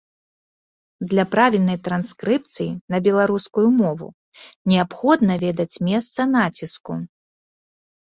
Для 1.11 1.25
правільнай 1.35 1.77
транскрыпцыі 1.89 2.67
на 2.95 3.01
беларускую 3.09 3.67
мову 3.79 4.09
неабходна 4.75 5.33
ведаць 5.47 5.73
месца 5.93 6.21
націску. 6.37 6.93